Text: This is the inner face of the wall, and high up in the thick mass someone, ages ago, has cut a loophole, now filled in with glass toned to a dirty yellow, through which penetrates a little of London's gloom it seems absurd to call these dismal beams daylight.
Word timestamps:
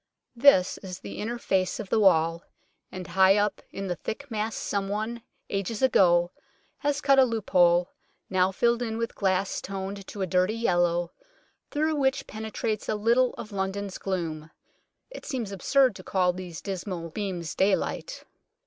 This 0.35 0.79
is 0.79 1.01
the 1.01 1.19
inner 1.19 1.37
face 1.37 1.79
of 1.79 1.89
the 1.91 1.99
wall, 1.99 2.43
and 2.91 3.05
high 3.05 3.37
up 3.37 3.61
in 3.69 3.85
the 3.85 3.95
thick 3.97 4.31
mass 4.31 4.55
someone, 4.55 5.21
ages 5.47 5.83
ago, 5.83 6.31
has 6.79 7.01
cut 7.01 7.19
a 7.19 7.23
loophole, 7.23 7.91
now 8.27 8.51
filled 8.51 8.81
in 8.81 8.97
with 8.97 9.13
glass 9.13 9.61
toned 9.61 10.07
to 10.07 10.23
a 10.23 10.25
dirty 10.25 10.55
yellow, 10.55 11.11
through 11.69 11.95
which 11.97 12.25
penetrates 12.25 12.89
a 12.89 12.95
little 12.95 13.35
of 13.35 13.51
London's 13.51 13.99
gloom 13.99 14.49
it 15.11 15.23
seems 15.23 15.51
absurd 15.51 15.95
to 15.95 16.01
call 16.03 16.33
these 16.33 16.61
dismal 16.61 17.11
beams 17.11 17.53
daylight. 17.53 18.23